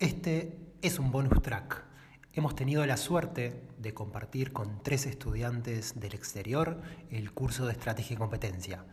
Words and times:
Este 0.00 0.56
es 0.80 0.98
un 0.98 1.12
bonus 1.12 1.42
track. 1.42 1.84
Hemos 2.32 2.54
tenido 2.54 2.86
la 2.86 2.96
suerte 2.96 3.68
de 3.76 3.92
compartir 3.92 4.50
con 4.50 4.82
tres 4.82 5.04
estudiantes 5.04 6.00
del 6.00 6.14
exterior 6.14 6.80
el 7.10 7.34
curso 7.34 7.66
de 7.66 7.72
estrategia 7.72 8.14
y 8.14 8.16
competencia. 8.16 8.86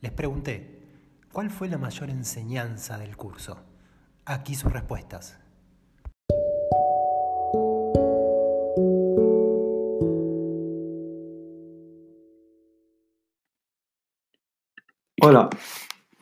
Les 0.00 0.10
pregunté, 0.10 0.82
¿cuál 1.30 1.50
fue 1.50 1.68
la 1.68 1.78
mayor 1.78 2.10
enseñanza 2.10 2.98
del 2.98 3.16
curso? 3.16 3.60
Aquí 4.24 4.56
sus 4.56 4.72
respuestas. 4.72 5.38
Hola, 15.22 15.48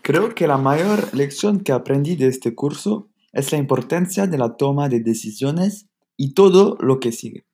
creo 0.02 0.34
que 0.34 0.46
la 0.46 0.58
mayor 0.58 1.14
lección 1.14 1.60
que 1.60 1.72
aprendí 1.72 2.14
de 2.14 2.29
este 2.29 2.54
curso 2.54 3.08
es 3.32 3.53
la 3.53 3.59
importancia 3.59 4.27
de 4.27 4.39
la 4.39 4.57
toma 4.57 4.89
de 4.89 5.00
decisiones 5.00 5.89
y 6.17 6.35
todo 6.35 6.77
lo 6.81 7.00
que 7.00 7.13
sigue. 7.13 7.46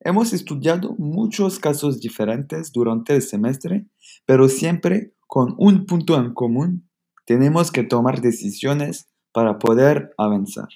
Hemos 0.00 0.32
estudiado 0.32 0.94
muchos 0.98 1.58
casos 1.58 2.00
diferentes 2.00 2.72
durante 2.72 3.14
el 3.14 3.22
semestre, 3.22 3.86
pero 4.26 4.48
siempre 4.48 5.14
con 5.26 5.54
un 5.58 5.86
punto 5.86 6.16
en 6.16 6.34
común. 6.34 6.88
Tenemos 7.26 7.72
que 7.72 7.84
tomar 7.84 8.20
decisiones 8.20 9.08
para 9.32 9.58
poder 9.58 10.12
avanzar. 10.18 10.68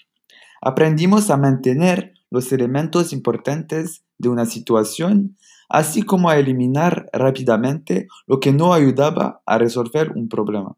Aprendimos 0.62 1.30
a 1.30 1.36
mantener 1.36 2.14
los 2.30 2.52
elementos 2.52 3.12
importantes 3.12 4.02
de 4.18 4.28
una 4.28 4.46
situación 4.46 5.36
así 5.68 6.02
como 6.02 6.30
a 6.30 6.38
eliminar 6.38 7.08
rápidamente 7.12 8.08
lo 8.26 8.40
que 8.40 8.52
no 8.52 8.72
ayudaba 8.72 9.42
a 9.46 9.58
resolver 9.58 10.12
un 10.12 10.28
problema. 10.28 10.76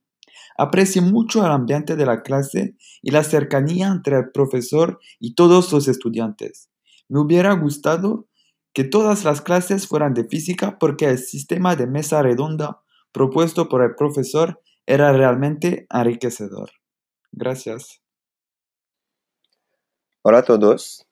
Aprecié 0.62 1.00
mucho 1.00 1.42
el 1.42 1.52
ambiente 1.52 1.96
de 1.96 2.04
la 2.04 2.20
clase 2.22 2.76
y 3.00 3.12
la 3.12 3.24
cercanía 3.24 3.88
entre 3.88 4.18
el 4.18 4.30
profesor 4.30 5.00
y 5.18 5.34
todos 5.34 5.72
los 5.72 5.88
estudiantes. 5.88 6.68
Me 7.08 7.18
hubiera 7.18 7.54
gustado 7.54 8.28
que 8.74 8.84
todas 8.84 9.24
las 9.24 9.40
clases 9.40 9.88
fueran 9.88 10.12
de 10.12 10.24
física 10.24 10.78
porque 10.78 11.06
el 11.06 11.16
sistema 11.16 11.76
de 11.76 11.86
mesa 11.86 12.20
redonda 12.20 12.82
propuesto 13.10 13.70
por 13.70 13.82
el 13.82 13.94
profesor 13.94 14.60
era 14.84 15.14
realmente 15.14 15.86
enriquecedor. 15.88 16.70
Gracias. 17.32 18.02
Hola 20.20 20.40
a 20.40 20.42
todos. 20.42 21.06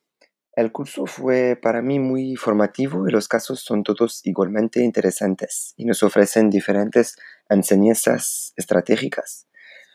El 0.59 0.73
curso 0.73 1.07
fue 1.07 1.57
para 1.57 1.81
mí 1.81 2.01
muy 2.01 2.37
formativo 2.37 3.09
y 3.09 3.13
los 3.13 3.29
casos 3.29 3.61
son 3.61 3.83
todos 3.83 4.21
igualmente 4.27 4.83
interesantes 4.83 5.73
y 5.77 5.87
nos 5.87 6.03
ofrecen 6.03 6.51
diferentes 6.51 7.17
enseñanzas 7.49 8.53
estratégicas. 8.57 9.47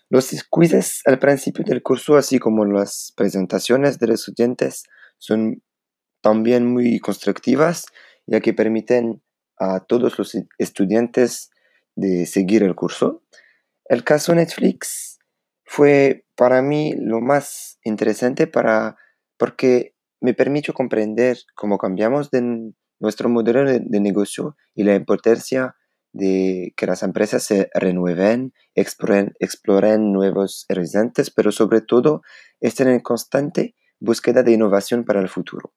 Los 0.10 0.30
quizzes 0.30 1.02
al 1.06 1.20
principio 1.20 1.64
del 1.66 1.82
curso, 1.82 2.18
así 2.18 2.40
como 2.40 2.66
las 2.66 3.14
presentaciones 3.16 4.00
de 4.00 4.08
los 4.08 4.20
estudiantes, 4.20 4.84
son 5.18 5.64
también 6.22 6.66
muy 6.66 7.00
constructivas, 7.00 7.86
ya 8.28 8.40
que 8.40 8.54
permiten 8.54 9.22
a 9.58 9.82
todos 9.82 10.18
los 10.18 10.38
estudiantes 10.58 11.50
de 11.96 12.26
seguir 12.26 12.64
el 12.64 12.76
curso. 12.76 13.24
El 13.86 14.04
caso 14.04 14.34
Netflix 14.34 15.20
fue 15.66 16.26
para 16.36 16.62
mí 16.62 16.94
lo 16.98 17.22
más 17.22 17.80
interesante 17.84 18.48
para, 18.48 18.98
porque 19.38 19.96
me 20.22 20.34
permitió 20.34 20.74
comprender 20.74 21.38
cómo 21.56 21.78
cambiamos 21.78 22.32
de 22.32 22.72
nuestro 23.00 23.30
modelo 23.30 23.66
de, 23.66 24.00
negocio 24.00 24.56
y 24.74 24.84
la 24.84 24.96
importancia 24.96 25.76
de 26.14 26.74
que 26.78 26.86
las 26.86 27.04
empresas 27.04 27.44
se 27.44 27.70
renueven, 27.74 28.54
exploren, 28.76 29.34
exploren 29.40 30.14
nuevos 30.14 30.66
horizontes, 30.70 31.32
pero 31.32 31.52
sobre 31.52 31.82
todo 31.82 32.22
estén 32.62 32.88
en 32.88 33.02
constante 33.02 33.76
búsqueda 34.00 34.44
de 34.44 34.54
innovación 34.54 35.04
para 35.04 35.20
el 35.20 35.30
futuro. 35.30 35.74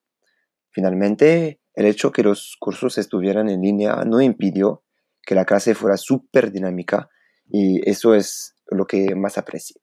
Finalmente, 0.69 1.59
el 1.73 1.85
hecho 1.85 2.11
que 2.11 2.23
los 2.23 2.55
cursos 2.59 2.97
estuvieran 2.97 3.49
en 3.49 3.61
línea 3.61 4.03
no 4.05 4.21
impidió 4.21 4.83
que 5.23 5.35
la 5.35 5.45
clase 5.45 5.75
fuera 5.75 5.97
súper 5.97 6.51
dinámica 6.51 7.09
y 7.49 7.87
eso 7.89 8.13
es 8.13 8.55
lo 8.69 8.85
que 8.85 9.15
más 9.15 9.37
aprecié. 9.37 9.81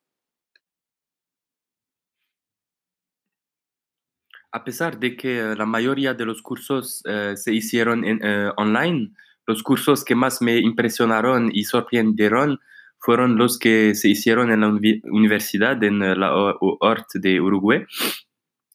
a 4.55 4.62
pesar 4.62 5.00
de 5.00 5.17
que 5.17 5.56
la 5.56 5.67
mayoría 5.67 6.15
de 6.15 6.25
los 6.25 6.41
cursos 6.41 7.03
eh, 7.09 7.33
se 7.37 7.53
hicieron 7.53 8.05
en, 8.05 8.21
eh, 8.23 8.53
online, 8.56 9.12
los 9.47 9.62
cursos 9.62 10.05
que 10.05 10.15
más 10.15 10.41
me 10.43 10.59
impresionaron 10.59 11.50
y 11.53 11.65
sorprendieron 11.65 12.60
fueron 12.99 13.37
los 13.37 13.59
que 13.59 13.94
se 13.94 14.09
hicieron 14.09 14.50
en 14.50 14.60
la 14.60 14.69
universidad, 15.10 15.82
en 15.84 15.99
la 15.99 16.34
ORT 16.34 17.15
de 17.15 17.41
Uruguay. 17.41 17.84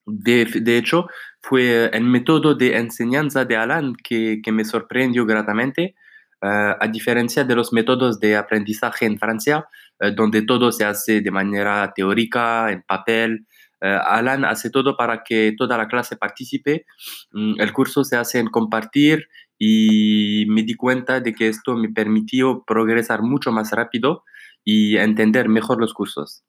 De, 0.06 0.46
de, 0.46 0.78
hecho, 0.78 1.08
fue 1.42 1.90
el 1.92 2.04
método 2.04 2.54
de 2.54 2.78
enseñanza 2.78 3.46
de 3.46 3.56
Alan 3.58 3.96
que, 3.96 4.40
que 4.44 4.52
me 4.52 4.66
sorprendió 4.66 5.26
gratamente, 5.26 5.96
a 6.42 6.88
diferencia 6.92 7.44
de 7.44 7.56
los 7.56 7.74
métodos 7.74 8.20
de 8.20 8.38
aprendizaje 8.38 9.06
en 9.06 9.20
Francia, 9.20 9.68
donde 10.16 10.44
todo 10.44 10.72
se 10.72 10.86
hace 10.86 11.20
de 11.22 11.32
manera 11.32 11.92
teórica, 11.94 12.72
en 12.72 12.82
papel, 12.84 13.46
eh, 13.82 13.88
Alan 13.88 14.44
hace 14.46 14.70
todo 14.70 14.98
para 14.98 15.24
que 15.24 15.54
toda 15.58 15.78
la 15.78 15.88
clase 15.88 16.18
participe. 16.18 16.86
Mm, 17.32 17.60
el 17.60 17.74
curso 17.74 18.04
se 18.04 18.18
hace 18.18 18.40
en 18.40 18.48
compartir 18.48 19.28
y 19.60 20.46
me 20.48 20.64
di 20.64 20.74
cuenta 20.74 21.20
de 21.20 21.34
que 21.34 21.50
esto 21.50 21.76
me 21.76 21.90
permitió 21.90 22.64
progresar 22.66 23.22
mucho 23.22 23.52
más 23.52 23.72
rápido 23.72 24.24
y 24.64 24.98
entender 24.98 25.50
mejor 25.50 25.80
los 25.80 25.94
cursos. 25.94 26.44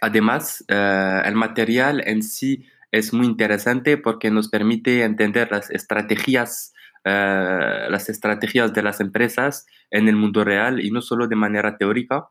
Además, 0.00 0.64
eh, 0.68 1.22
el 1.24 1.34
material 1.34 2.02
en 2.06 2.22
sí 2.22 2.64
es 2.92 3.12
muy 3.12 3.26
interesante 3.26 3.98
porque 3.98 4.30
nos 4.30 4.48
permite 4.48 5.02
entender 5.02 5.50
las 5.50 5.70
estrategias, 5.70 6.72
eh, 7.04 7.86
las 7.90 8.08
estrategias 8.08 8.72
de 8.72 8.82
las 8.82 9.00
empresas 9.00 9.66
en 9.90 10.08
el 10.08 10.14
mundo 10.14 10.44
real 10.44 10.84
y 10.84 10.92
no 10.92 11.02
solo 11.02 11.26
de 11.26 11.36
manera 11.36 11.76
teórica. 11.76 12.28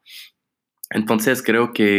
Entonces 0.90 1.44
creo 1.44 1.74
que 1.74 1.96